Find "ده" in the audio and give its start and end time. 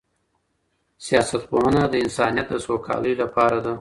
3.65-3.69